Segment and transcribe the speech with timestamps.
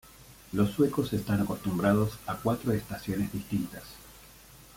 [0.53, 3.83] Los suecos están acostumbrados a cuatro estaciones distintas.